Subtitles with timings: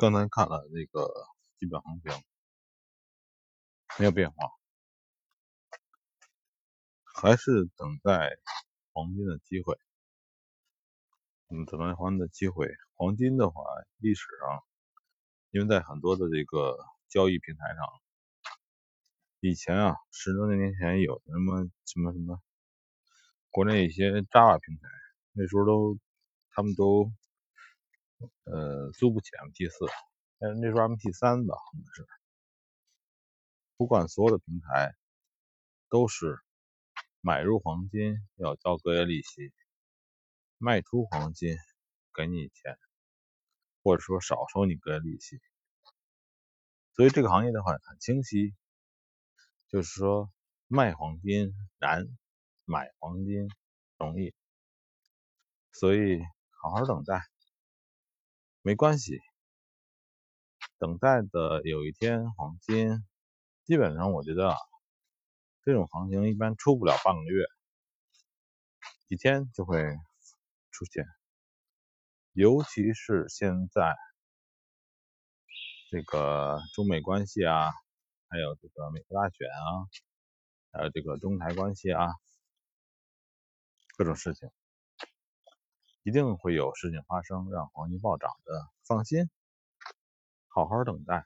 [0.00, 1.12] 刚才看了那个
[1.58, 2.10] 基本行情，
[3.98, 4.48] 没有变化，
[7.04, 8.38] 还是等待
[8.94, 9.78] 黄金的机会。
[11.48, 12.66] 嗯，等待黄金的机会。
[12.94, 13.62] 黄金的话，
[13.98, 14.64] 历史上，
[15.50, 16.78] 因为在很多的这个
[17.10, 17.84] 交易平台上，
[19.40, 22.40] 以前啊，十多年前有什么什么什么，
[23.50, 24.88] 国内一些 Java 平台，
[25.32, 25.98] 那时候都
[26.52, 27.12] 他们都。
[28.44, 29.86] 呃，租不起 MT 四，
[30.38, 32.06] 但是那时候 MT 三吧，可能是。
[33.76, 34.94] 不管所有的平台，
[35.88, 36.38] 都是
[37.22, 39.52] 买入黄金要交隔夜利息，
[40.58, 41.56] 卖出黄金
[42.14, 42.78] 给你钱，
[43.82, 45.40] 或者说少收你隔夜利息。
[46.92, 48.54] 所以这个行业的话很清晰，
[49.70, 50.30] 就是说
[50.66, 52.06] 卖黄金难，
[52.66, 53.48] 买黄金
[53.96, 54.34] 容易，
[55.72, 57.22] 所以好好等待。
[58.62, 59.18] 没关系，
[60.78, 63.06] 等待的有一天黄金，
[63.64, 64.54] 基本上我觉得，
[65.64, 67.46] 这种行情一般出不了半个月，
[69.08, 69.82] 几天就会
[70.70, 71.06] 出现。
[72.32, 73.96] 尤其是现在
[75.90, 77.70] 这个中美关系啊，
[78.28, 79.88] 还有这个美国大选啊，
[80.70, 82.08] 还有这个中台关系啊，
[83.96, 84.50] 各种事情。
[86.10, 88.68] 一定会有事情发生，让黄金暴涨的。
[88.82, 89.30] 放心，
[90.48, 91.24] 好好等待。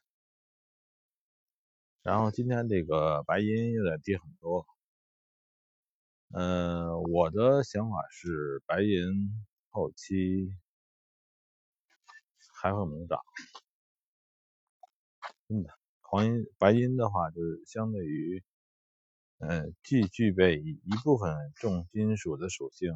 [2.03, 4.67] 然后今天这个白银有点跌很多。
[6.35, 10.55] 嗯，我的想法是，白银后期
[12.61, 13.19] 还会猛涨。
[15.49, 15.71] 真的，
[16.03, 18.45] 黄金、白银的话，就是相对于，
[19.39, 22.93] 嗯，既具备一部分重金属的属性。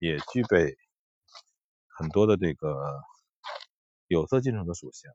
[0.00, 0.78] 也具备
[1.98, 3.02] 很多的这个
[4.06, 5.10] 有色金属的属性。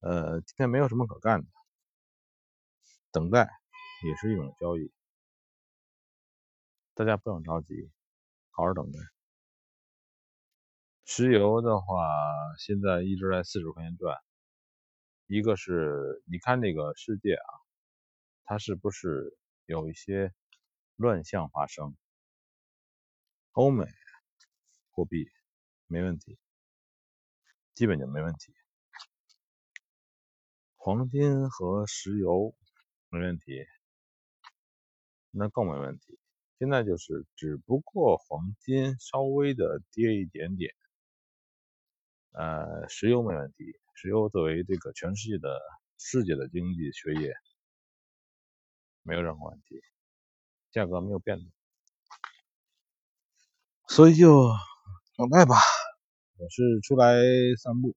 [0.00, 1.46] 呃，今天没有什么可干的，
[3.12, 3.48] 等待
[4.04, 4.92] 也是一种交易，
[6.94, 7.92] 大家不用着急，
[8.50, 8.98] 好好等待。
[11.04, 11.94] 石油的话，
[12.58, 14.18] 现在一直在四十块钱转。
[15.28, 17.48] 一个是你看这个世界啊，
[18.44, 20.34] 它是不是有一些
[20.96, 21.96] 乱象发生？
[23.52, 23.86] 欧美
[24.96, 25.30] 货币
[25.88, 26.38] 没问题，
[27.74, 28.54] 基本就没问题。
[30.74, 32.56] 黄金和石油
[33.10, 33.66] 没问题，
[35.30, 36.18] 那更没问题。
[36.58, 40.74] 现在就是，只不过黄金稍微的跌一点点，
[42.30, 43.78] 呃，石油没问题。
[43.92, 45.60] 石油作为这个全世界的
[45.98, 47.34] 世界的经济血液，
[49.02, 49.82] 没有任何问题，
[50.70, 51.52] 价格没有变动。
[53.88, 54.50] 所以就
[55.16, 55.56] 等待吧，
[56.36, 57.16] 我是出来
[57.56, 57.96] 散步，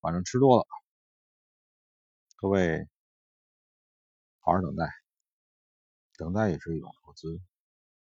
[0.00, 0.66] 晚上吃多了，
[2.34, 2.88] 各位
[4.40, 4.84] 好好等待，
[6.16, 7.40] 等待也是一种投资。